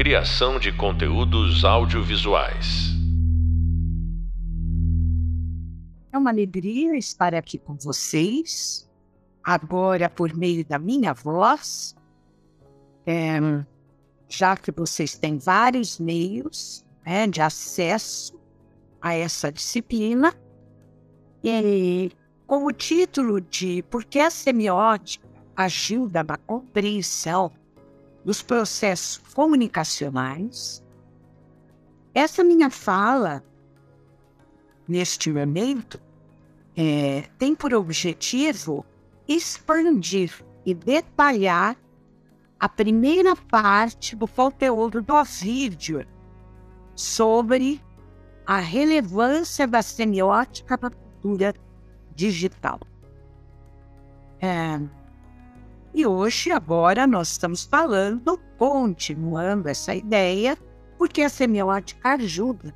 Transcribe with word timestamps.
Criação 0.00 0.58
de 0.58 0.72
conteúdos 0.72 1.62
audiovisuais. 1.62 2.88
É 6.10 6.16
uma 6.16 6.30
alegria 6.30 6.96
estar 6.96 7.34
aqui 7.34 7.58
com 7.58 7.74
vocês, 7.74 8.90
agora 9.44 10.08
por 10.08 10.32
meio 10.34 10.64
da 10.64 10.78
minha 10.78 11.12
voz, 11.12 11.94
é, 13.04 13.40
já 14.26 14.56
que 14.56 14.72
vocês 14.72 15.18
têm 15.18 15.36
vários 15.36 15.98
meios 15.98 16.82
né, 17.04 17.26
de 17.26 17.42
acesso 17.42 18.40
a 19.02 19.12
essa 19.12 19.52
disciplina, 19.52 20.34
e 21.44 22.10
com 22.46 22.64
o 22.64 22.72
título 22.72 23.38
de 23.38 23.82
Por 23.90 24.06
que 24.06 24.18
a 24.18 24.30
semiótica 24.30 25.28
ajuda 25.54 26.24
na 26.24 26.38
compreensão 26.38 27.52
dos 28.24 28.42
processos 28.42 29.18
comunicacionais, 29.34 30.84
essa 32.14 32.42
minha 32.42 32.70
fala, 32.70 33.42
neste 34.86 35.30
momento, 35.30 36.00
é, 36.76 37.28
tem 37.38 37.54
por 37.54 37.72
objetivo 37.74 38.84
expandir 39.28 40.44
e 40.66 40.74
detalhar 40.74 41.76
a 42.58 42.68
primeira 42.68 43.34
parte 43.34 44.14
do 44.14 44.26
conteúdo 44.26 45.00
do 45.00 45.24
vídeo 45.24 46.06
sobre 46.94 47.80
a 48.44 48.58
relevância 48.58 49.66
da 49.66 49.80
semiótica 49.80 50.78
na 50.80 50.90
cultura 50.90 51.54
digital. 52.14 52.80
É, 54.40 54.80
e 55.92 56.06
hoje, 56.06 56.52
agora, 56.52 57.06
nós 57.06 57.32
estamos 57.32 57.64
falando, 57.64 58.38
continuando 58.56 59.68
essa 59.68 59.94
ideia, 59.94 60.56
porque 60.96 61.22
a 61.22 61.28
semiótica 61.28 62.10
ajuda 62.10 62.74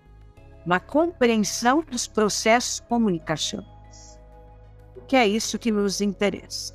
na 0.67 0.81
compreensão 0.81 1.83
dos 1.83 2.07
processos 2.07 2.81
comunicacionais. 2.81 4.19
Que 5.07 5.17
é 5.17 5.27
isso 5.27 5.59
que 5.59 5.71
nos 5.71 6.01
interessa. 6.01 6.75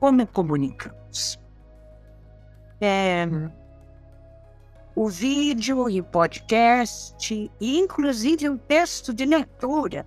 Como 0.00 0.26
comunicamos? 0.26 1.38
É, 2.80 3.26
o 4.94 5.08
vídeo 5.08 5.90
e 5.90 6.00
o 6.00 6.04
podcast, 6.04 7.50
e 7.60 7.78
inclusive 7.78 8.48
um 8.48 8.56
texto 8.56 9.12
de 9.12 9.26
leitura, 9.26 10.06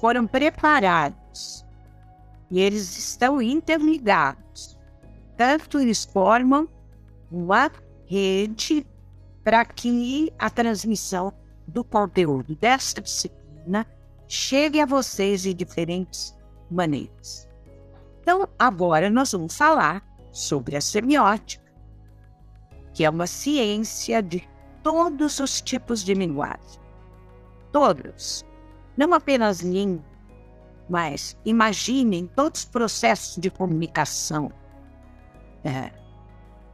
foram 0.00 0.26
preparados 0.26 1.64
e 2.50 2.60
eles 2.60 2.96
estão 2.96 3.42
interligados 3.42 4.75
Portanto, 5.36 5.78
eles 5.78 6.06
formam 6.06 6.66
uma 7.30 7.70
rede 8.06 8.86
para 9.44 9.66
que 9.66 10.32
a 10.38 10.48
transmissão 10.48 11.30
do 11.68 11.84
conteúdo 11.84 12.56
desta 12.56 13.02
disciplina 13.02 13.86
chegue 14.26 14.80
a 14.80 14.86
vocês 14.86 15.42
de 15.42 15.52
diferentes 15.52 16.34
maneiras. 16.70 17.46
Então, 18.22 18.48
agora 18.58 19.10
nós 19.10 19.30
vamos 19.30 19.54
falar 19.54 20.02
sobre 20.32 20.74
a 20.74 20.80
semiótica, 20.80 21.70
que 22.94 23.04
é 23.04 23.10
uma 23.10 23.26
ciência 23.26 24.22
de 24.22 24.48
todos 24.82 25.38
os 25.38 25.60
tipos 25.60 26.02
de 26.02 26.14
linguagem. 26.14 26.80
Todos. 27.72 28.42
Não 28.96 29.12
apenas 29.12 29.60
língua, 29.60 30.02
mas 30.88 31.36
imaginem 31.44 32.26
todos 32.26 32.60
os 32.60 32.64
processos 32.64 33.36
de 33.36 33.50
comunicação 33.50 34.50
é, 35.64 35.92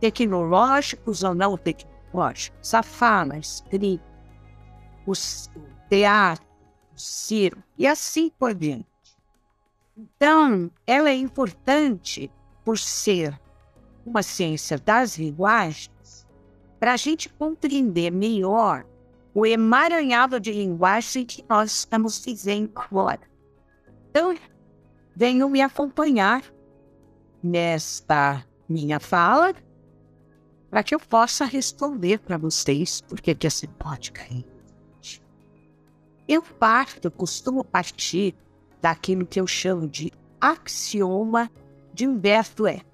tecnológicos 0.00 1.22
ou 1.22 1.34
não 1.34 1.56
tecnológicos, 1.56 2.74
a 2.74 2.82
fala, 2.82 3.38
escrita, 3.38 4.04
o 5.06 5.12
teatro, 5.88 6.46
o 6.94 7.00
circo 7.00 7.62
e 7.78 7.86
assim 7.86 8.30
por 8.38 8.54
diante. 8.54 8.86
Então, 9.96 10.70
ela 10.86 11.10
é 11.10 11.14
importante 11.14 12.30
por 12.64 12.78
ser 12.78 13.38
uma 14.04 14.22
ciência 14.22 14.78
das 14.78 15.18
linguagens 15.18 16.26
para 16.80 16.94
a 16.94 16.96
gente 16.96 17.28
compreender 17.28 18.10
melhor 18.10 18.84
o 19.34 19.46
emaranhado 19.46 20.40
de 20.40 20.52
linguagem 20.52 21.24
que 21.24 21.44
nós 21.48 21.72
estamos 21.72 22.24
vivendo 22.24 22.72
agora. 22.74 23.20
Então, 24.10 24.36
venham 25.14 25.48
me 25.48 25.60
acompanhar 25.60 26.42
nesta 27.42 28.44
minha 28.68 28.98
fala 29.00 29.54
para 30.70 30.82
que 30.82 30.94
eu 30.94 30.98
possa 30.98 31.44
responder 31.44 32.18
para 32.18 32.38
vocês 32.38 33.02
porque 33.02 33.34
que 33.34 33.50
você 33.50 33.66
pode 33.66 34.10
cair. 34.12 34.44
Eu 36.26 36.40
parto, 36.40 37.10
costumo 37.10 37.62
partir 37.62 38.34
daquilo 38.80 39.26
que 39.26 39.38
eu 39.38 39.46
chamo 39.46 39.86
de 39.86 40.10
axioma 40.40 41.50
de 41.92 42.08
Humberto 42.08 42.66
Eco, 42.66 42.86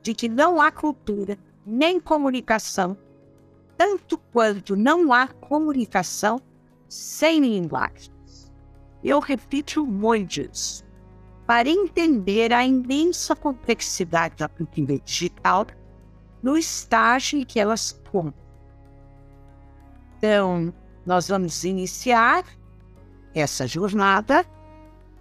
de 0.00 0.14
que 0.14 0.28
não 0.28 0.60
há 0.60 0.70
cultura 0.70 1.36
nem 1.66 1.98
comunicação, 1.98 2.96
tanto 3.76 4.16
quanto 4.16 4.76
não 4.76 5.12
há 5.12 5.26
comunicação 5.26 6.40
sem 6.88 7.40
linguagens. 7.40 8.52
Eu 9.02 9.18
repito 9.18 9.84
muito 9.84 10.40
isso 10.40 10.85
para 11.46 11.68
entender 11.68 12.52
a 12.52 12.66
imensa 12.66 13.36
complexidade 13.36 14.36
da 14.36 14.48
cultura 14.48 14.98
digital 14.98 15.66
no 16.42 16.58
estágio 16.58 17.38
em 17.38 17.44
que 17.44 17.60
elas 17.60 17.86
estão. 17.86 18.34
Então, 20.18 20.74
nós 21.04 21.28
vamos 21.28 21.62
iniciar 21.62 22.44
essa 23.34 23.66
jornada 23.66 24.44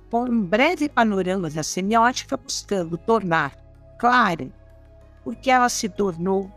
com 0.09 0.23
um 0.23 0.41
breve 0.41 0.89
panorama 0.89 1.49
da 1.49 1.61
semiótica, 1.61 2.37
buscando 2.37 2.97
tornar 2.97 3.55
clara 3.99 4.49
por 5.23 5.35
que 5.35 5.51
ela 5.51 5.69
se 5.69 5.89
tornou 5.89 6.49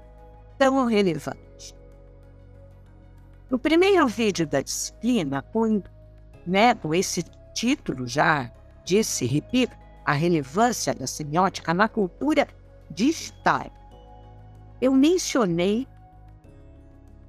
tão 0.57 0.87
relevante. 0.87 1.75
No 3.51 3.59
primeiro 3.59 4.07
vídeo 4.07 4.47
da 4.47 4.61
disciplina, 4.61 5.43
com, 5.43 5.83
né, 6.47 6.75
com 6.75 6.95
esse 6.95 7.23
título 7.55 8.07
já 8.07 8.51
disse, 8.89 9.27
repito, 9.27 9.77
a 10.05 10.15
relevância 10.15 10.95
da 10.95 11.07
semiótica 11.07 11.75
na 11.75 11.87
cultura 11.89 12.49
digital. 12.91 13.71
Eu 14.81 14.93
mencionei 14.95 15.87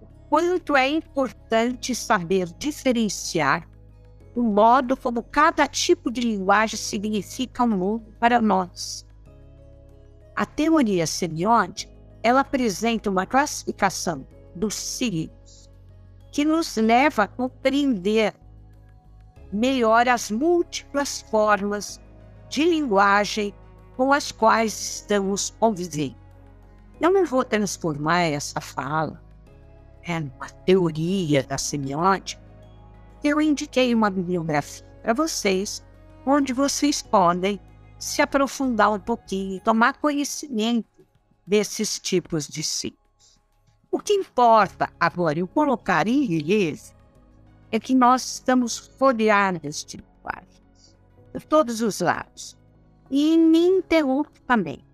o 0.01 0.07
quanto 0.29 0.77
é 0.77 0.87
importante 0.87 1.93
saber 1.93 2.47
diferenciar 2.57 3.67
o 4.33 4.41
modo 4.41 4.95
como 4.95 5.21
cada 5.21 5.67
tipo 5.67 6.09
de 6.09 6.21
linguagem 6.21 6.77
significa 6.77 7.63
um 7.65 7.67
mundo 7.67 8.05
para 8.17 8.39
nós. 8.39 9.05
A 10.33 10.45
teoria 10.45 11.05
semiótica 11.05 11.91
ela 12.23 12.39
apresenta 12.39 13.09
uma 13.09 13.25
classificação 13.25 14.25
dos 14.55 14.75
signos 14.75 15.69
que 16.31 16.45
nos 16.45 16.77
leva 16.77 17.23
a 17.23 17.27
compreender 17.27 18.33
melhor 19.51 20.07
as 20.07 20.29
múltiplas 20.31 21.21
formas 21.29 21.99
de 22.49 22.63
linguagem 22.63 23.53
com 23.95 24.13
as 24.13 24.31
quais 24.31 24.73
estamos 24.73 25.49
convivendo. 25.59 26.15
Eu 26.99 27.11
não 27.11 27.25
vou 27.25 27.43
transformar 27.43 28.21
essa 28.21 28.59
fala 28.59 29.21
é, 30.03 30.19
numa 30.19 30.49
teoria 30.65 31.43
da 31.43 31.57
semiótica. 31.57 32.41
Eu 33.23 33.39
indiquei 33.41 33.93
uma 33.93 34.09
bibliografia 34.09 34.85
para 35.01 35.13
vocês, 35.13 35.83
onde 36.25 36.53
vocês 36.53 37.01
podem 37.01 37.59
se 37.97 38.21
aprofundar 38.21 38.91
um 38.91 38.99
pouquinho 38.99 39.61
tomar 39.61 39.97
conhecimento 39.99 40.87
desses 41.45 41.99
tipos 41.99 42.47
de 42.47 42.63
signos. 42.63 42.99
O 43.91 43.99
que 43.99 44.13
importa 44.13 44.89
agora 44.99 45.39
eu 45.39 45.47
colocar 45.47 46.07
em 46.07 46.25
relieve 46.25 46.93
é 47.71 47.79
que 47.79 47.93
nós 47.93 48.35
estamos 48.35 48.91
rodeados 48.99 49.83
de 49.85 49.97
linguagens, 49.97 50.97
de 51.33 51.45
todos 51.45 51.81
os 51.81 51.99
lados, 51.99 52.57
ininterruptamente. 53.09 54.85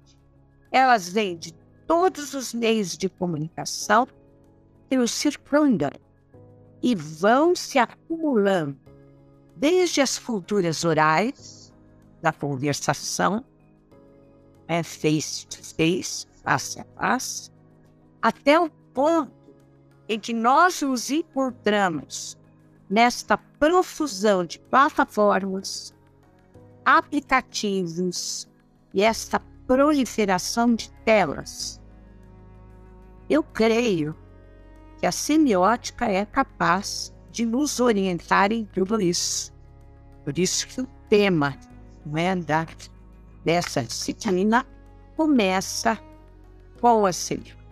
Elas 0.72 1.10
vêm 1.10 1.38
de 1.38 1.54
todos 1.88 2.33
os 2.33 2.54
meios 2.54 2.98
de 2.98 3.07
comunicação 3.07 4.07
que 4.89 4.98
os 4.98 5.12
circundam 5.12 5.92
e 6.81 6.95
vão 6.95 7.56
se 7.56 7.80
acumulando 7.80 8.77
desde 9.56 10.01
as 10.01 10.19
culturas 10.19 10.83
orais, 10.83 11.74
da 12.22 12.33
conversação, 12.33 13.45
é 14.68 14.81
face 14.83 15.45
to 15.48 15.57
face, 15.57 16.27
face 16.44 16.80
a 16.80 16.86
face, 17.00 17.51
até 18.22 18.60
o 18.60 18.69
ponto 18.94 19.31
em 20.10 20.19
que 20.19 20.33
nós 20.33 20.81
nos 20.81 21.10
encontramos 21.10 22.38
nesta 22.89 23.37
profusão 23.37 24.45
de 24.45 24.59
plataformas, 24.59 25.93
aplicativos 26.83 28.47
e 28.93 29.01
esta 29.01 29.39
proliferação 29.67 30.75
de 30.75 30.91
telas. 31.03 31.81
Eu 33.29 33.43
creio 33.43 34.15
que 34.99 35.05
a 35.05 35.11
semiótica 35.11 36.05
é 36.05 36.25
capaz 36.25 37.13
de 37.31 37.45
nos 37.45 37.79
orientar 37.79 38.51
em 38.51 38.65
tudo 38.65 39.01
isso. 39.01 39.53
Por 40.23 40.38
isso 40.38 40.67
que 40.67 40.81
o 40.81 40.88
tema 41.09 41.57
não 42.05 42.17
é, 42.17 42.35
da, 42.35 42.67
dessa 43.43 43.83
disciplina 43.83 44.65
começa 45.17 45.99
com 46.79 47.05
a 47.05 47.11
semiótica. 47.11 47.65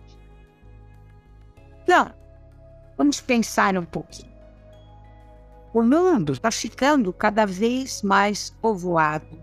Então, 1.82 2.12
vamos 2.96 3.20
pensar 3.20 3.76
um 3.76 3.84
pouquinho. 3.84 4.33
O 5.74 5.82
mundo 5.82 6.34
está 6.34 6.52
ficando 6.52 7.12
cada 7.12 7.44
vez 7.44 8.00
mais 8.00 8.48
povoado 8.48 9.42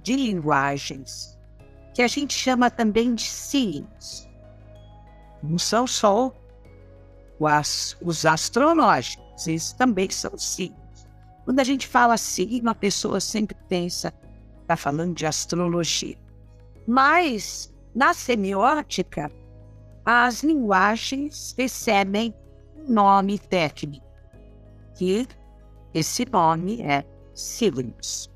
de 0.00 0.14
linguagens 0.14 1.36
que 1.92 2.02
a 2.02 2.06
gente 2.06 2.34
chama 2.34 2.70
também 2.70 3.16
de 3.16 3.24
signos. 3.24 4.28
Não 5.42 5.58
são 5.58 5.84
só 5.84 6.32
os, 7.40 7.96
os 8.00 8.24
astrológicos, 8.24 9.48
eles 9.48 9.72
também 9.72 10.08
são 10.08 10.38
signos. 10.38 11.08
Quando 11.44 11.58
a 11.58 11.64
gente 11.64 11.88
fala 11.88 12.16
signo, 12.16 12.70
a 12.70 12.74
pessoa 12.74 13.18
sempre 13.18 13.56
pensa, 13.68 14.14
está 14.62 14.76
falando 14.76 15.16
de 15.16 15.26
astrologia. 15.26 16.16
Mas, 16.86 17.74
na 17.92 18.14
semiótica, 18.14 19.32
as 20.04 20.44
linguagens 20.44 21.56
recebem 21.58 22.32
um 22.76 22.92
nome 22.92 23.36
técnico, 23.36 24.06
que 24.94 25.26
esse 25.96 26.26
nome 26.30 26.82
é 26.82 27.06
signos. 27.32 28.30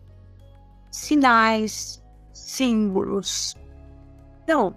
Sinais, 0.91 2.03
símbolos. 2.33 3.55
Então, 4.43 4.75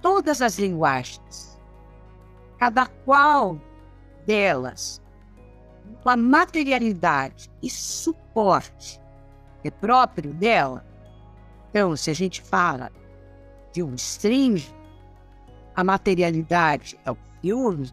todas 0.00 0.40
as 0.40 0.58
linguagens, 0.58 1.60
cada 2.58 2.86
qual 2.86 3.60
delas, 4.24 5.02
com 6.02 6.08
a 6.08 6.16
materialidade 6.16 7.50
e 7.62 7.68
suporte 7.68 8.98
é 9.62 9.70
próprio 9.70 10.32
dela. 10.32 10.86
Então, 11.68 11.94
se 11.96 12.10
a 12.10 12.14
gente 12.14 12.40
fala 12.40 12.90
de 13.72 13.82
um 13.82 13.94
string, 13.94 14.64
a 15.76 15.84
materialidade 15.84 16.98
é 17.04 17.10
o 17.10 17.16
filme 17.42 17.90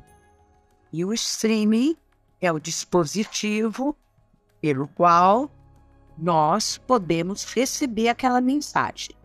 e 0.94 1.04
o 1.04 1.14
streaming 1.14 1.98
é 2.42 2.52
o 2.52 2.60
dispositivo 2.60 3.96
pelo 4.60 4.88
qual 4.88 5.50
nós 6.18 6.78
podemos 6.78 7.46
receber 7.46 8.10
aquela 8.10 8.42
mensagem. 8.42 9.16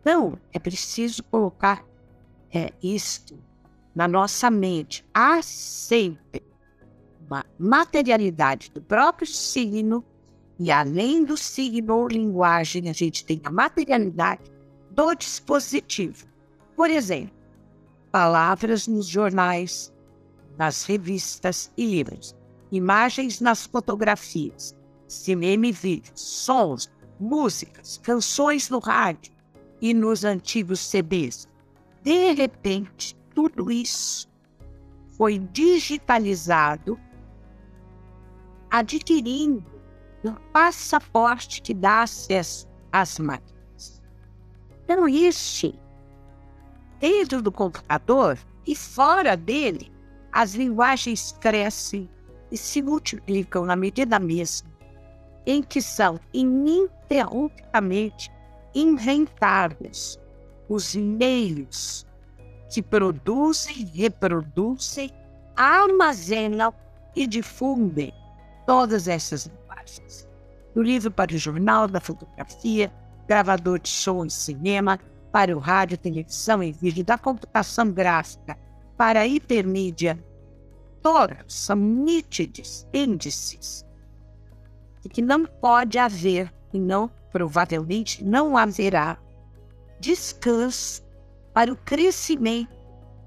Então, 0.00 0.38
é 0.52 0.58
preciso 0.58 1.22
colocar 1.24 1.84
é, 2.52 2.72
isto 2.82 3.38
na 3.94 4.08
nossa 4.08 4.50
mente. 4.50 5.04
Há 5.14 5.40
sempre 5.42 6.42
uma 7.26 7.44
materialidade 7.58 8.70
do 8.70 8.82
próprio 8.82 9.26
signo, 9.26 10.04
e 10.58 10.70
além 10.70 11.24
do 11.24 11.36
signo 11.36 11.94
ou 11.94 12.08
linguagem, 12.08 12.88
a 12.88 12.92
gente 12.92 13.24
tem 13.24 13.40
a 13.44 13.50
materialidade 13.50 14.42
do 14.90 15.14
dispositivo. 15.14 16.26
Por 16.76 16.90
exemplo, 16.90 17.34
palavras 18.10 18.86
nos 18.86 19.06
jornais, 19.06 19.91
nas 20.58 20.84
revistas 20.84 21.72
e 21.76 21.86
livros, 21.86 22.34
imagens 22.70 23.40
nas 23.40 23.66
fotografias, 23.66 24.74
cinema 25.06 25.66
e 25.66 25.72
vídeos, 25.72 26.20
sons, 26.20 26.90
músicas, 27.18 27.98
canções 28.02 28.68
no 28.70 28.78
rádio 28.78 29.32
e 29.80 29.92
nos 29.92 30.24
antigos 30.24 30.80
CDs. 30.80 31.48
De 32.02 32.32
repente, 32.32 33.14
tudo 33.34 33.70
isso 33.70 34.28
foi 35.16 35.38
digitalizado, 35.38 36.98
adquirindo 38.70 39.64
um 40.24 40.34
passaporte 40.52 41.60
que 41.60 41.74
dá 41.74 42.02
acesso 42.02 42.68
às 42.90 43.18
máquinas. 43.18 44.02
Então, 44.84 45.08
isso 45.08 45.72
dentro 46.98 47.42
do 47.42 47.50
computador 47.52 48.38
e 48.66 48.76
fora 48.76 49.36
dele, 49.36 49.91
as 50.32 50.54
linguagens 50.54 51.36
crescem 51.40 52.08
e 52.50 52.56
se 52.56 52.82
multiplicam 52.82 53.64
na 53.64 53.76
medida 53.76 54.18
mesma 54.18 54.72
em 55.46 55.62
que 55.62 55.80
são 55.82 56.18
ininterruptamente 56.32 58.32
inventados 58.74 60.18
os 60.68 60.94
meios 60.94 62.06
que 62.70 62.80
produzem, 62.80 63.84
reproduzem, 63.94 65.12
armazenam 65.54 66.72
e 67.14 67.26
difundem 67.26 68.14
todas 68.66 69.06
essas 69.08 69.44
linguagens. 69.46 70.26
Do 70.74 70.82
livro 70.82 71.10
para 71.10 71.34
o 71.34 71.38
jornal, 71.38 71.86
da 71.86 72.00
fotografia, 72.00 72.90
gravador 73.26 73.78
de 73.78 73.90
show 73.90 74.24
e 74.24 74.30
cinema, 74.30 74.98
para 75.30 75.54
o 75.54 75.60
rádio, 75.60 75.98
televisão 75.98 76.62
e 76.62 76.72
vídeo, 76.72 77.04
da 77.04 77.18
computação 77.18 77.90
gráfica 77.90 78.56
para 79.02 79.22
a 79.22 79.26
hipermídia, 79.26 80.24
todas 81.02 81.52
são 81.52 81.74
nítidos 81.74 82.86
índices 82.94 83.84
de 85.00 85.08
que 85.08 85.20
não 85.20 85.44
pode 85.44 85.98
haver, 85.98 86.54
e 86.72 86.78
não, 86.78 87.10
provavelmente, 87.32 88.22
não 88.22 88.56
haverá 88.56 89.18
descanso 89.98 91.02
para 91.52 91.72
o 91.72 91.76
crescimento 91.78 92.70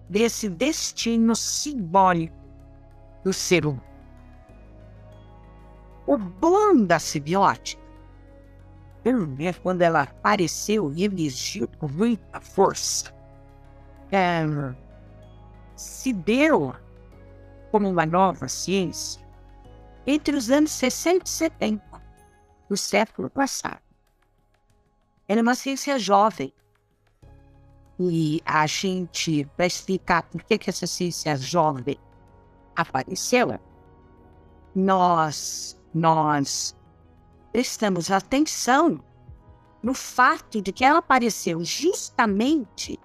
desse 0.08 0.48
destino 0.48 1.36
simbólico 1.36 2.34
do 3.26 3.34
ser 3.34 3.66
humano. 3.66 3.84
O 6.08 6.18
bom 6.18 6.86
da 6.86 7.00
simbiótica 7.00 7.84
né, 9.04 9.52
quando 9.62 9.82
ela 9.82 10.04
apareceu 10.04 10.90
e 10.94 11.04
emergiu 11.04 11.68
com 11.78 11.90
muita 11.90 12.40
força, 12.40 13.14
é, 14.10 14.46
se 15.76 16.14
deu 16.14 16.74
como 17.72 17.90
uma 17.90 18.06
nova 18.06 18.48
ciência 18.48 19.22
entre 20.08 20.36
os 20.36 20.50
anos 20.50 20.72
60 20.72 21.26
e 21.26 21.30
70 21.30 22.02
do 22.70 22.78
século 22.78 23.30
passado. 23.30 23.82
Era 25.28 25.42
uma 25.42 25.56
ciência 25.56 25.98
jovem. 25.98 26.54
E 28.00 28.42
a 28.46 28.68
gente, 28.68 29.46
para 29.56 29.66
explicar 29.66 30.24
por 30.24 30.44
que, 30.44 30.58
que 30.58 30.70
essa 30.70 30.86
ciência 30.86 31.36
jovem 31.38 31.98
apareceu, 32.76 33.60
nós, 34.76 35.80
nós 35.94 36.76
prestamos 37.52 38.12
atenção 38.12 39.02
no 39.82 39.94
fato 39.94 40.62
de 40.62 40.74
que 40.74 40.84
ela 40.84 41.00
apareceu 41.00 41.64
justamente 41.64 43.00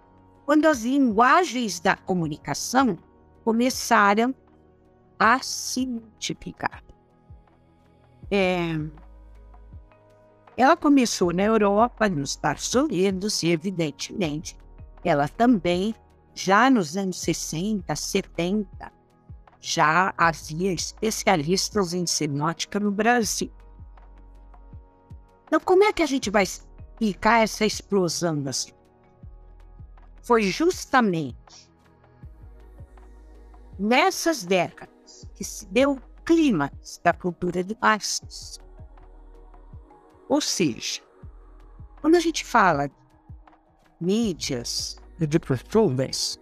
quando 0.50 0.66
as 0.66 0.83
linguagens 0.83 1.78
da 1.78 1.95
comunicação 1.95 2.99
começaram 3.45 4.35
a 5.16 5.38
se 5.38 5.87
multiplicar. 5.87 6.83
É, 8.28 8.73
ela 10.57 10.76
começou 10.76 11.33
na 11.33 11.45
Europa, 11.45 12.09
nos 12.09 12.30
Estados 12.30 12.75
Unidos, 12.75 13.45
e 13.45 13.50
evidentemente 13.52 14.59
ela 15.04 15.28
também, 15.28 15.95
já 16.35 16.69
nos 16.69 16.97
anos 16.97 17.21
60, 17.21 17.95
70, 17.95 18.92
já 19.61 20.12
havia 20.19 20.73
especialistas 20.73 21.95
em 21.95 22.04
semiótica 22.04 22.80
no 22.80 22.90
Brasil. 22.90 23.52
Então, 25.47 25.61
como 25.61 25.85
é 25.85 25.92
que 25.92 26.02
a 26.02 26.07
gente 26.07 26.28
vai 26.28 26.42
explicar 26.42 27.45
essa 27.45 27.64
explosão 27.64 28.42
das 28.42 28.64
Foi 30.23 30.43
justamente 30.43 31.71
nessas 33.79 34.45
décadas 34.45 35.27
que 35.35 35.45
se 35.45 35.67
deu 35.67 35.93
o 35.93 36.00
clímax 36.25 37.00
da 37.03 37.12
cultura 37.12 37.65
de 37.65 37.77
masses. 37.81 38.59
Ou 40.29 40.41
seja, 40.41 41.03
quando 42.00 42.17
a 42.17 42.21
gente 42.21 42.45
fala 42.45 42.89
de 42.89 42.95
mídias, 44.00 44.99
de 45.19 45.39
performance, 45.39 46.39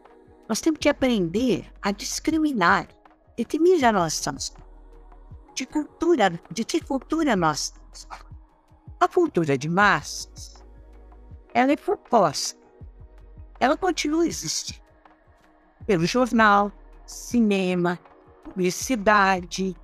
nós 0.48 0.60
temos 0.60 0.78
que 0.78 0.88
aprender 0.88 1.72
a 1.82 1.92
discriminar 1.92 2.88
de 3.36 3.44
que 3.44 3.58
mídia 3.58 3.92
nós 3.92 4.14
estamos 4.14 4.52
de 5.54 5.66
cultura, 5.66 6.40
de 6.50 6.64
que 6.64 6.80
cultura 6.80 7.34
nós 7.34 7.72
estamos 7.92 8.28
a 9.00 9.06
cultura 9.06 9.56
de 9.56 9.68
massas, 9.68 10.64
ela 11.54 11.72
é 11.72 11.76
proposta. 11.76 12.57
Ela 13.60 13.76
continua 13.76 14.26
existindo. 14.26 14.80
Pelo 15.86 16.06
jornal, 16.06 16.72
cinema, 17.06 17.98
publicidade. 18.44 19.76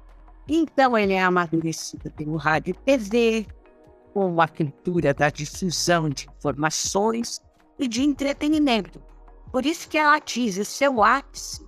Então, 0.49 0.97
ele 0.97 1.15
é 1.15 1.23
amadurecida 1.23 2.11
pelo 2.11 2.37
rádio 2.37 2.73
e 2.73 2.79
TV, 2.85 3.47
com 4.13 4.41
a 4.41 4.47
cultura 4.47 5.15
da 5.15 5.31
difusão 5.31 6.09
de 6.09 6.29
informações 6.29 7.43
e 7.79 7.89
de 7.89 8.03
entretenimento. 8.03 9.03
Por 9.51 9.65
isso 9.65 9.89
que 9.89 9.99
ela 9.99 10.17
atinge 10.17 10.65
seu 10.65 11.03
ápice 11.03 11.67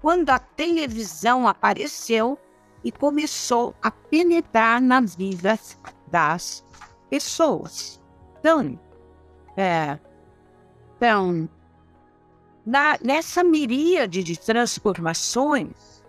quando 0.00 0.30
a 0.30 0.38
televisão 0.38 1.48
apareceu 1.48 2.38
e 2.84 2.92
começou 2.92 3.74
a 3.82 3.90
penetrar 3.90 4.80
nas 4.80 5.16
vidas 5.16 5.78
das 6.08 6.64
pessoas. 7.10 8.00
Então, 8.38 8.78
é, 9.56 9.98
então 10.98 11.48
na, 12.66 12.98
nessa 13.02 13.44
miríade 13.44 14.22
de 14.22 14.38
transformações 14.38 16.04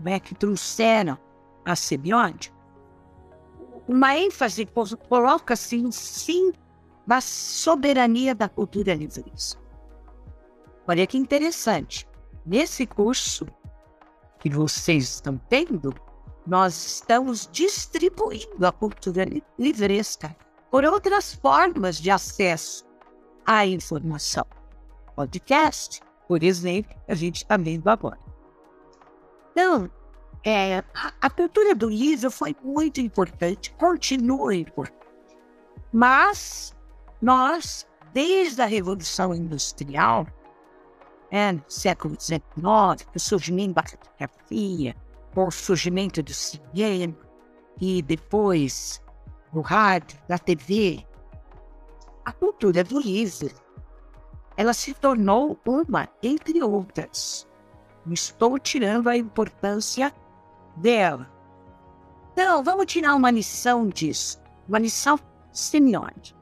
né, 0.00 0.18
que 0.18 0.34
trouxeram 0.34 1.16
a 1.64 1.74
semiótica, 1.74 2.54
uma 3.86 4.18
ênfase 4.18 4.66
coloca-se 5.08 5.76
em 5.76 5.90
sim 5.90 6.52
da 7.06 7.20
soberania 7.20 8.34
da 8.34 8.48
cultura 8.48 8.94
livre. 8.94 9.24
Olha 10.86 11.06
que 11.06 11.16
interessante. 11.16 12.06
Nesse 12.44 12.86
curso 12.86 13.46
que 14.40 14.50
vocês 14.50 15.04
estão 15.04 15.38
tendo, 15.48 15.94
nós 16.46 16.74
estamos 16.74 17.48
distribuindo 17.50 18.66
a 18.66 18.72
cultura 18.72 19.24
livresca 19.58 20.36
por 20.70 20.84
outras 20.84 21.34
formas 21.34 21.96
de 21.96 22.10
acesso 22.10 22.84
à 23.46 23.66
informação. 23.66 24.46
Podcast, 25.14 26.00
por 26.26 26.42
exemplo, 26.42 26.94
a 27.08 27.14
gente 27.14 27.36
está 27.36 27.56
vendo 27.56 27.88
agora. 27.88 28.18
Então, 29.52 29.90
é, 30.44 30.78
a, 30.78 31.12
a 31.20 31.30
cultura 31.30 31.74
do 31.74 31.88
livro 31.88 32.30
foi 32.30 32.56
muito 32.62 33.00
importante, 33.00 33.72
continua 33.78 34.54
importante. 34.54 34.98
Mas 35.92 36.74
nós, 37.22 37.86
desde 38.12 38.60
a 38.60 38.66
Revolução 38.66 39.34
Industrial, 39.34 40.26
é, 41.30 41.58
século 41.68 42.16
XIX, 42.20 42.44
o 43.14 43.18
surgimento 43.18 43.74
da 43.74 43.82
fotografia, 43.82 44.96
o 45.34 45.50
surgimento 45.50 46.22
do 46.22 46.32
cinema 46.32 47.16
e 47.80 48.02
depois 48.02 49.02
do 49.52 49.60
rádio, 49.60 50.18
da 50.28 50.38
TV, 50.38 51.04
a 52.24 52.32
cultura 52.32 52.82
do 52.82 52.98
livro, 52.98 53.54
ela 54.56 54.72
se 54.72 54.94
tornou 54.94 55.58
uma 55.64 56.08
entre 56.22 56.62
outras. 56.62 57.46
Não 58.06 58.14
estou 58.14 58.58
tirando 58.58 59.08
a 59.08 59.16
importância 59.16 60.12
dela. 60.76 61.30
Então, 62.32 62.62
vamos 62.62 62.86
tirar 62.86 63.14
uma 63.14 63.30
lição 63.30 63.88
disso, 63.88 64.40
uma 64.68 64.78
lição 64.78 65.18
semiótica. 65.52 66.38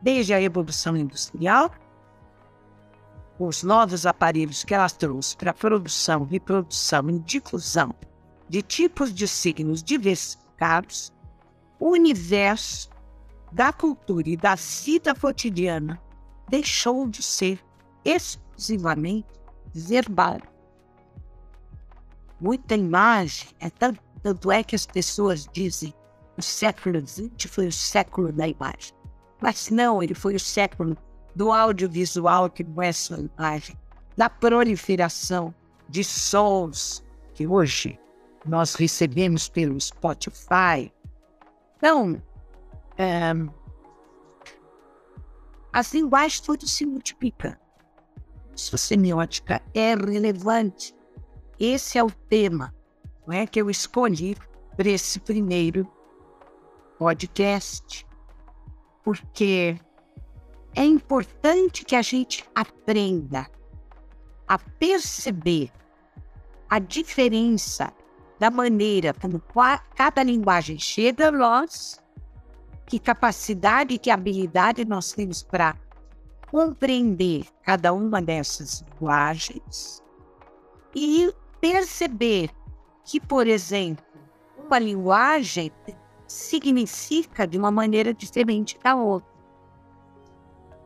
Desde 0.00 0.34
a 0.34 0.38
Revolução 0.38 0.96
Industrial, 0.96 1.70
os 3.38 3.62
novos 3.62 4.06
aparelhos 4.06 4.64
que 4.64 4.74
ela 4.74 4.88
trouxe 4.90 5.36
para 5.36 5.52
produção, 5.52 6.24
reprodução 6.24 7.08
e 7.10 7.18
difusão 7.20 7.94
de 8.48 8.62
tipos 8.62 9.14
de 9.14 9.26
signos 9.26 9.82
diversificados, 9.82 11.12
o 11.78 11.90
universo 11.90 12.91
da 13.52 13.72
cultura 13.72 14.28
e 14.28 14.36
da 14.36 14.54
vida 14.54 15.14
cotidiana 15.14 16.00
deixou 16.48 17.08
de 17.08 17.22
ser 17.22 17.60
exclusivamente 18.04 19.28
verbal. 19.74 20.40
Muita 22.40 22.74
imagem, 22.74 23.48
é 23.60 23.70
tanto, 23.70 24.00
tanto 24.22 24.50
é 24.50 24.62
que 24.62 24.74
as 24.74 24.86
pessoas 24.86 25.46
dizem 25.52 25.94
o 26.36 26.42
século 26.42 27.00
XX 27.06 27.50
foi 27.50 27.66
o 27.66 27.72
século 27.72 28.32
da 28.32 28.48
imagem. 28.48 28.94
Mas 29.40 29.70
não, 29.70 30.02
ele 30.02 30.14
foi 30.14 30.34
o 30.34 30.40
século 30.40 30.96
do 31.34 31.52
audiovisual 31.52 32.48
que 32.48 32.64
não 32.64 32.82
é 32.82 32.92
só 32.92 33.16
imagem, 33.16 33.76
da 34.16 34.30
proliferação 34.30 35.54
de 35.88 36.02
sons 36.02 37.04
que 37.34 37.46
hoje 37.46 37.98
nós 38.46 38.74
recebemos 38.74 39.48
pelo 39.48 39.80
Spotify. 39.80 40.92
Então, 41.76 42.20
é, 43.02 43.32
as 45.72 45.92
linguagens 45.92 46.40
todas 46.40 46.70
se 46.70 46.86
multiplicam. 46.86 47.56
A 48.52 48.76
semiótica 48.76 49.62
é 49.74 49.94
relevante. 49.94 50.94
Esse 51.58 51.98
é 51.98 52.04
o 52.04 52.10
tema 52.10 52.74
não 53.26 53.34
é, 53.34 53.46
que 53.46 53.60
eu 53.60 53.70
escolhi 53.70 54.36
para 54.76 54.88
esse 54.88 55.20
primeiro 55.20 55.86
podcast, 56.98 58.06
porque 59.04 59.78
é 60.74 60.84
importante 60.84 61.84
que 61.84 61.94
a 61.94 62.02
gente 62.02 62.44
aprenda 62.54 63.48
a 64.46 64.58
perceber 64.58 65.70
a 66.68 66.78
diferença 66.78 67.92
da 68.38 68.50
maneira 68.50 69.14
como 69.14 69.40
cada 69.94 70.22
linguagem 70.22 70.78
chega 70.78 71.28
a 71.28 71.32
nós, 71.32 72.01
que 72.86 72.98
capacidade 72.98 73.94
e 73.94 73.98
que 73.98 74.10
habilidade 74.10 74.84
nós 74.84 75.12
temos 75.12 75.42
para 75.42 75.76
compreender 76.50 77.46
cada 77.62 77.92
uma 77.92 78.20
dessas 78.20 78.82
linguagens 78.82 80.02
e 80.94 81.32
perceber 81.60 82.50
que, 83.04 83.18
por 83.18 83.46
exemplo, 83.46 84.04
uma 84.58 84.78
linguagem 84.78 85.72
significa 86.26 87.46
de 87.46 87.58
uma 87.58 87.70
maneira 87.70 88.12
diferente 88.12 88.78
da 88.82 88.94
outra. 88.94 89.30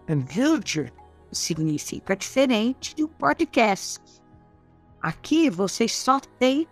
Builder 0.08 0.92
significa 1.32 2.14
diferente 2.14 2.94
de 2.94 3.04
um 3.04 3.08
podcast. 3.08 4.00
Aqui 5.02 5.50
você 5.50 5.88
só 5.88 6.20
tem 6.38 6.68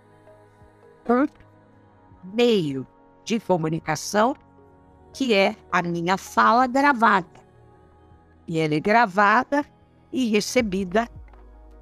um 1.09 1.27
meio 2.33 2.87
de 3.25 3.41
comunicação 3.41 4.37
que 5.15 5.33
é 5.33 5.57
a 5.73 5.83
minha 5.83 6.19
fala 6.19 6.67
gravada. 6.67 7.43
E 8.47 8.59
ela 8.59 8.75
é 8.75 8.81
gravada 8.81 9.65
e 10.13 10.29
recebida 10.29 11.09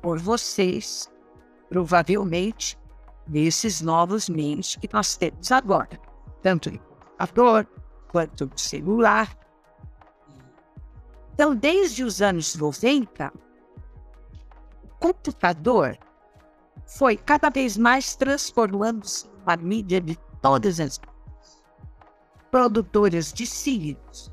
por 0.01 0.21
vocês, 0.21 1.11
provavelmente, 1.69 2.79
nesses 3.27 3.81
novos 3.81 4.29
meios 4.29 4.77
que 4.77 4.89
nós 4.93 5.17
temos 5.17 5.51
agora, 5.51 5.99
tanto 6.41 6.71
no 6.71 6.79
computador 6.79 7.67
quanto 8.13 8.47
no 8.47 8.59
celular 8.59 9.29
então, 11.35 11.55
desde 11.55 12.05
os 12.05 12.21
anos 12.21 12.55
90, 12.55 13.33
o 14.85 14.89
computador 15.01 15.99
foi 16.87 17.17
cada 17.17 17.49
vez 17.49 17.77
mais 17.77 18.15
transformando-se 18.15 19.27
em 19.27 19.43
uma 19.43 19.57
mídia 19.57 20.01
de 20.01 20.17
todas 20.43 20.79
as 20.79 20.99
produtoras 22.53 23.33
de 23.33 23.47
signos. 23.47 24.31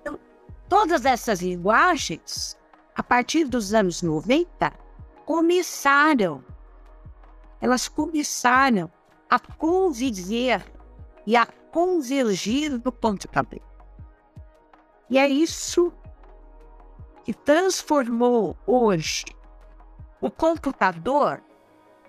Então, 0.00 0.20
todas 0.68 1.06
essas 1.06 1.40
linguagens, 1.40 2.54
a 2.94 3.02
partir 3.02 3.46
dos 3.46 3.72
anos 3.72 4.02
90, 4.02 4.70
começaram, 5.24 6.44
elas 7.62 7.88
começaram 7.88 8.92
a 9.30 9.38
conviver 9.38 10.62
e 11.26 11.34
a 11.34 11.46
convergir 11.46 12.70
no 12.84 12.92
computador. 12.92 13.62
E 15.08 15.18
é 15.18 15.26
isso 15.26 15.94
que 17.24 17.32
transformou 17.32 18.54
hoje 18.66 19.24
o 20.20 20.30
computador 20.30 21.42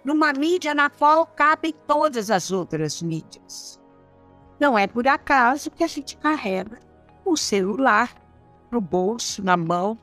numa 0.04 0.34
mídia 0.34 0.76
na 0.76 0.90
qual 0.90 1.26
cabem 1.26 1.74
todas 1.88 2.30
as 2.30 2.52
outras 2.52 3.02
mídias. 3.02 3.80
Não 4.60 4.78
é 4.78 4.88
por 4.88 5.08
acaso 5.08 5.72
que 5.72 5.84
a 5.84 5.88
gente 5.88 6.18
carrega 6.18 6.80
o 7.24 7.36
celular 7.36 8.14
no 8.72 8.80
bolso, 8.80 9.44
na 9.44 9.58
mão, 9.58 9.98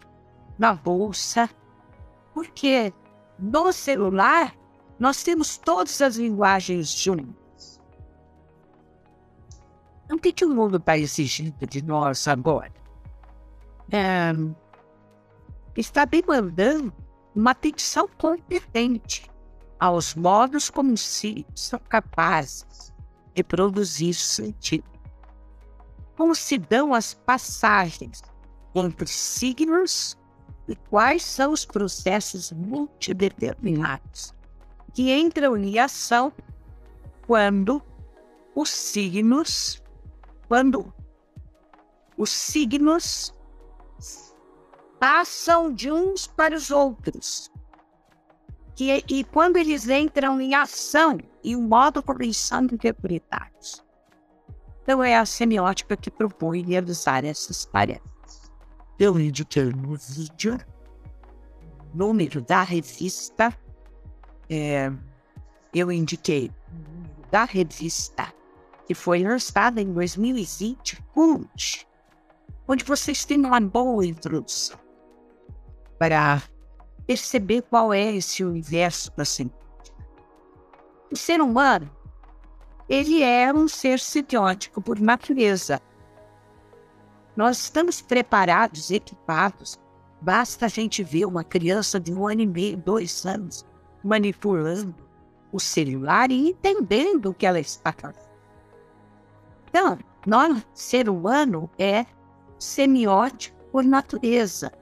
na 0.59 0.75
bolsa, 0.75 1.49
porque 2.35 2.93
no 3.39 3.73
celular 3.73 4.55
nós 4.99 5.23
temos 5.23 5.57
todas 5.57 6.01
as 6.03 6.17
linguagens 6.17 6.91
juntas. 6.91 7.81
Então, 10.05 10.17
o 10.17 10.21
que, 10.21 10.33
que 10.33 10.45
o 10.45 10.51
mundo 10.51 10.77
está 10.77 10.99
exigindo 10.99 11.67
de 11.67 11.83
nós 11.83 12.29
agora? 12.29 12.83
é, 13.93 14.33
está 15.77 16.05
demandando 16.05 16.93
uma 17.35 17.51
atenção 17.51 18.09
competente 18.19 19.31
aos 19.79 20.15
modos 20.15 20.71
como 20.71 20.97
se 20.97 21.47
são 21.55 21.79
capazes 21.89 22.92
de 23.35 23.43
produzir 23.43 24.15
sentido. 24.15 24.85
Como 26.17 26.35
se 26.35 26.59
dão 26.59 26.95
as 26.95 27.15
passagens 27.15 28.23
entre 28.75 29.07
signos 29.07 30.17
e 30.69 30.77
quais 30.77 31.25
são 31.25 31.53
os 31.53 31.65
processos 31.65 32.53
multideterminados 32.53 34.35
que 34.95 35.13
entram 35.13 35.57
em 35.57 35.79
ação 35.79 36.33
quando 37.27 37.83
os 38.55 38.71
signos, 38.71 39.83
quando 40.49 40.93
os 42.17 42.31
signos 42.31 43.35
passam 45.01 45.73
de 45.73 45.91
uns 45.91 46.27
para 46.27 46.55
os 46.55 46.71
outros. 46.71 47.51
Que, 48.75 49.05
e 49.09 49.25
quando 49.25 49.57
eles 49.57 49.89
entram 49.89 50.41
em 50.41 50.55
ação 50.55 51.19
e 51.43 51.55
o 51.55 51.61
modo 51.61 52.03
como 52.03 52.23
eles 52.23 52.37
são 52.37 52.65
interpretados. 52.65 53.85
Então 54.83 55.03
é 55.03 55.17
a 55.17 55.25
semiótica 55.25 55.97
que 55.97 56.11
propõe 56.11 56.63
realizar 56.63 57.25
essas 57.25 57.65
tarefas. 57.65 58.51
Eu 58.99 59.19
indiquei 59.19 59.65
no 59.65 59.97
vídeo 59.97 60.59
número 61.95 62.41
da 62.41 62.63
revista, 62.63 63.57
é, 64.49 64.91
eu 65.75 65.93
indiquei 65.93 66.51
da 67.31 67.45
revista 67.45 68.33
que 68.87 68.95
foi 68.95 69.23
lançada 69.23 69.81
em 69.81 69.93
2020, 69.93 71.03
Cult, 71.15 71.87
onde 72.67 72.85
vocês 72.85 73.25
têm 73.25 73.39
uma 73.39 73.61
boa 73.61 74.05
introdução 74.05 74.79
para 75.99 76.43
perceber 77.13 77.61
qual 77.63 77.93
é 77.93 78.15
esse 78.15 78.43
universo 78.43 79.13
da 79.15 79.25
semiótica. 79.25 79.97
O 81.13 81.17
ser 81.17 81.43
humano, 81.43 81.91
ele 82.89 83.23
é 83.23 83.53
um 83.53 83.69
ser 83.69 84.01
semiótico 84.01 84.81
por 84.81 84.99
natureza. 84.99 85.79
Nós 87.37 87.59
estamos 87.59 88.01
preparados, 88.01 88.91
equipados. 88.91 89.79
Basta 90.23 90.65
a 90.67 90.69
gente 90.69 91.03
ver 91.03 91.27
uma 91.27 91.45
criança 91.45 92.01
de 92.01 92.15
um 92.15 92.27
ano 92.27 92.41
e 92.41 92.47
meio, 92.47 92.79
dois 92.79 93.27
anos, 93.27 93.67
manipulando 94.03 94.95
o 95.53 95.61
celular 95.61 96.31
e 96.31 96.49
entendendo 96.49 97.27
o 97.27 97.35
que 97.35 97.45
ela 97.45 97.61
está 97.61 97.93
fazendo. 97.93 98.33
Então, 99.69 99.99
nós, 100.27 100.67
ser 100.73 101.11
humano, 101.11 101.71
é 101.79 102.07
semiótico 102.59 103.63
por 103.71 103.85
natureza. 103.85 104.73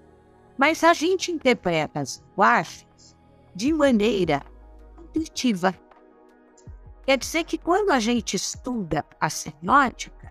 Mas 0.61 0.85
a 0.85 0.93
gente 0.93 1.33
interpreta 1.33 2.01
as 2.01 2.19
linguagens 2.19 3.17
de 3.55 3.73
maneira 3.73 4.43
intuitiva. 4.99 5.75
Quer 7.07 7.17
dizer 7.17 7.45
que 7.45 7.57
quando 7.57 7.91
a 7.91 7.99
gente 7.99 8.37
estuda 8.37 9.03
a 9.19 9.31
semiótica, 9.31 10.31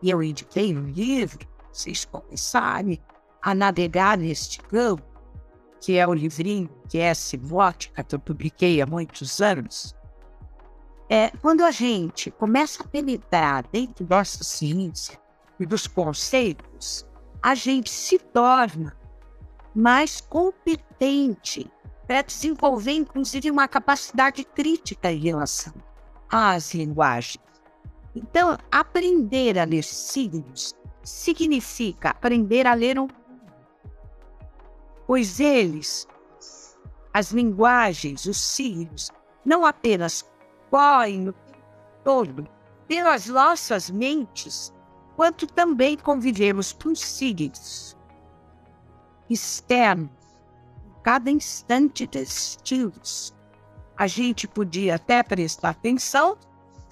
e 0.00 0.08
eu 0.08 0.22
indiquei 0.22 0.72
no 0.72 0.88
livro, 0.88 1.44
vocês 1.72 2.04
começarem 2.04 3.02
a 3.42 3.52
navegar 3.52 4.16
neste 4.16 4.60
campo, 4.60 5.02
que 5.80 5.98
é 5.98 6.06
o 6.06 6.14
livrinho 6.14 6.70
que 6.88 6.98
é 6.98 7.12
semiótica, 7.14 8.04
que 8.04 8.14
eu 8.14 8.20
publiquei 8.20 8.80
há 8.80 8.86
muitos 8.86 9.40
anos, 9.40 9.92
é, 11.10 11.30
quando 11.42 11.64
a 11.64 11.72
gente 11.72 12.30
começa 12.30 12.84
a 12.84 12.86
penetrar 12.86 13.66
dentro 13.72 14.04
da 14.04 14.18
nossa 14.18 14.44
ciência 14.44 15.18
e 15.58 15.66
dos 15.66 15.88
conceitos, 15.88 17.07
a 17.42 17.54
gente 17.54 17.90
se 17.90 18.18
torna 18.18 18.96
mais 19.74 20.20
competente 20.20 21.70
para 22.06 22.22
desenvolver, 22.22 22.92
inclusive, 22.92 23.50
uma 23.50 23.68
capacidade 23.68 24.44
crítica 24.44 25.12
em 25.12 25.18
relação 25.18 25.74
às 26.30 26.74
linguagens. 26.74 27.38
Então, 28.14 28.56
aprender 28.70 29.58
a 29.58 29.64
ler 29.64 29.84
signos 29.84 30.74
significa 31.02 32.10
aprender 32.10 32.66
a 32.66 32.74
ler 32.74 32.98
um 32.98 33.08
pois 35.06 35.40
eles, 35.40 36.06
as 37.14 37.30
linguagens, 37.30 38.26
os 38.26 38.36
signos, 38.36 39.10
não 39.42 39.64
apenas 39.64 40.28
correm 40.70 41.32
todo 42.04 42.46
pelas 42.86 43.26
nossas 43.26 43.88
mentes, 43.88 44.70
quanto 45.18 45.48
também 45.48 45.96
convivemos 45.96 46.72
com 46.72 46.94
signos 46.94 47.96
externos, 49.28 50.12
cada 51.02 51.28
instante 51.28 52.06
distintos. 52.06 53.34
A 53.96 54.06
gente 54.06 54.46
podia 54.46 54.94
até 54.94 55.20
prestar 55.24 55.70
atenção 55.70 56.38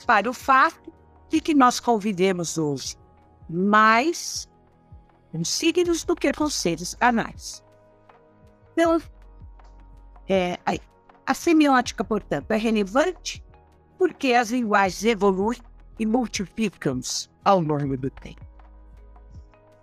para 0.05 0.29
o 0.29 0.33
fato 0.33 0.93
de 1.29 1.41
que 1.41 1.55
nós 1.55 1.79
convivemos 1.79 2.59
hoje 2.59 2.97
mais 3.49 4.49
com 5.31 5.45
signos 5.45 6.03
do 6.03 6.17
que 6.17 6.33
com 6.33 6.51
seres 6.51 6.95
canais. 6.95 7.65
Então, 8.73 9.01
é, 10.29 10.59
a 11.25 11.33
semiótica, 11.33 12.03
portanto, 12.03 12.51
é 12.51 12.57
relevante 12.57 13.41
porque 13.97 14.35
as 14.35 14.51
linguagens 14.51 15.05
evoluem 15.05 15.61
e 15.99 16.07
multiplicam-se 16.07 17.29
ao 17.45 17.61
longo 17.61 17.97
do 17.97 18.11
tempo. 18.11 18.45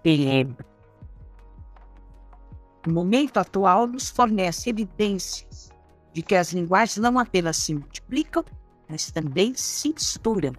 E 0.05 0.45
o 2.85 2.91
momento 2.91 3.37
atual 3.37 3.87
nos 3.87 4.09
fornece 4.09 4.69
evidências 4.69 5.71
de 6.11 6.21
que 6.21 6.35
as 6.35 6.51
linguagens 6.51 6.97
não 6.97 7.17
apenas 7.17 7.57
se 7.57 7.73
multiplicam, 7.73 8.43
mas 8.89 9.09
também 9.11 9.53
se 9.55 9.89
misturam. 9.89 10.53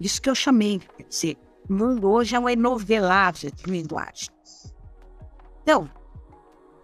Isso 0.00 0.20
que 0.20 0.28
eu 0.28 0.34
chamei, 0.34 0.80
quer 0.80 1.04
dizer, 1.04 1.38
o 1.68 1.72
mundo 1.72 2.10
hoje 2.10 2.34
é 2.34 2.38
uma 2.38 2.52
enovelagem 2.52 3.50
de 3.54 3.70
linguagens. 3.70 4.74
Então, 5.62 5.88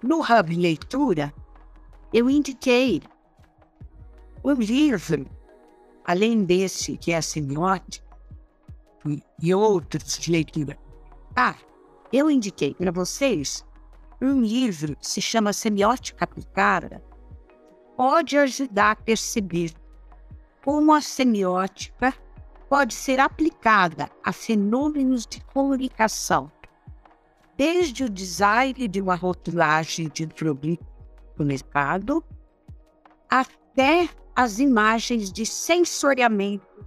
no 0.02 0.20
Hub 0.20 0.56
Leitura, 0.56 1.34
eu 2.12 2.30
indiquei 2.30 3.02
o 4.42 4.52
livro, 4.52 5.26
além 6.04 6.44
desse 6.44 6.96
que 6.96 7.12
é 7.12 7.16
a 7.16 7.22
semiótica, 7.22 8.12
e 9.40 9.54
outros 9.54 10.18
de 10.18 10.30
leitura. 10.30 10.78
Ah, 11.34 11.56
eu 12.12 12.30
indiquei 12.30 12.74
para 12.74 12.92
vocês 12.92 13.64
um 14.20 14.40
livro 14.40 14.94
que 14.96 15.06
se 15.06 15.20
chama 15.20 15.52
Semiótica 15.52 16.24
Aplicada, 16.24 17.02
pode 17.96 18.36
ajudar 18.38 18.92
a 18.92 18.96
perceber 18.96 19.72
como 20.64 20.92
a 20.92 21.00
semiótica 21.00 22.14
pode 22.68 22.94
ser 22.94 23.18
aplicada 23.18 24.08
a 24.24 24.32
fenômenos 24.32 25.26
de 25.26 25.42
comunicação, 25.46 26.50
desde 27.56 28.04
o 28.04 28.08
design 28.08 28.86
de 28.86 29.00
uma 29.00 29.14
rotulagem 29.14 30.08
de 30.08 30.26
produto 30.26 30.86
no 31.36 31.44
mercado 31.44 32.24
até 33.32 34.10
as 34.36 34.58
imagens 34.58 35.32
de 35.32 35.46
sensoriamento 35.46 36.86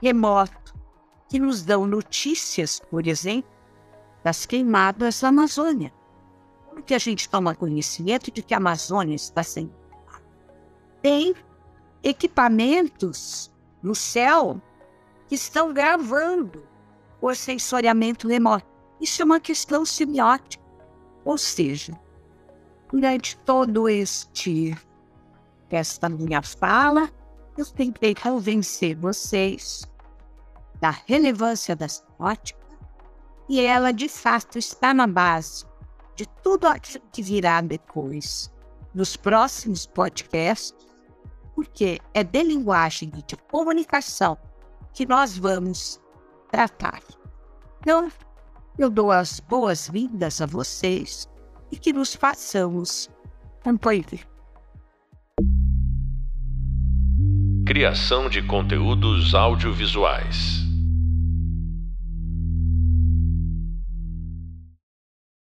remoto 0.00 0.74
que 1.28 1.38
nos 1.38 1.62
dão 1.62 1.86
notícias, 1.86 2.80
por 2.80 3.06
exemplo, 3.06 3.50
das 4.24 4.46
queimadas 4.46 5.20
da 5.20 5.28
Amazônia. 5.28 5.92
Como 6.70 6.82
que 6.82 6.94
a 6.94 6.98
gente 6.98 7.28
toma 7.28 7.54
conhecimento 7.54 8.30
de 8.30 8.42
que 8.42 8.54
a 8.54 8.56
Amazônia 8.56 9.14
está 9.14 9.42
sendo 9.42 9.70
queimada? 9.74 10.24
Tem 11.02 11.34
equipamentos 12.02 13.52
no 13.82 13.94
céu 13.94 14.58
que 15.28 15.34
estão 15.34 15.74
gravando 15.74 16.66
o 17.20 17.34
sensoriamento 17.34 18.26
remoto. 18.26 18.66
Isso 18.98 19.20
é 19.20 19.24
uma 19.26 19.40
questão 19.40 19.84
semiótica. 19.84 20.64
Ou 21.22 21.36
seja, 21.36 21.92
durante 22.90 23.36
todo 23.38 23.90
este 23.90 24.74
esta 25.74 26.08
minha 26.08 26.42
fala, 26.42 27.10
eu 27.56 27.66
tentei 27.66 28.14
convencer 28.14 28.94
vocês 28.94 29.84
da 30.80 30.90
relevância 30.90 31.74
da 31.74 31.86
ótica 32.18 32.60
e 33.48 33.60
ela 33.60 33.92
de 33.92 34.08
fato 34.08 34.58
está 34.58 34.92
na 34.92 35.06
base 35.06 35.64
de 36.14 36.26
tudo 36.42 36.66
aquilo 36.66 37.04
que 37.12 37.22
virá 37.22 37.60
depois 37.60 38.52
nos 38.94 39.16
próximos 39.16 39.86
podcasts, 39.86 40.74
porque 41.54 42.00
é 42.14 42.24
de 42.24 42.42
linguagem 42.42 43.12
e 43.16 43.22
de 43.22 43.36
comunicação 43.36 44.36
que 44.92 45.06
nós 45.06 45.36
vamos 45.36 46.00
tratar. 46.50 47.02
Então, 47.80 48.10
eu 48.78 48.90
dou 48.90 49.10
as 49.10 49.40
boas-vindas 49.40 50.40
a 50.40 50.46
vocês 50.46 51.28
e 51.70 51.78
que 51.78 51.92
nos 51.92 52.14
façamos 52.14 53.10
companhia. 53.62 54.35
Criação 57.66 58.28
de 58.28 58.40
conteúdos 58.42 59.34
audiovisuais. 59.34 60.65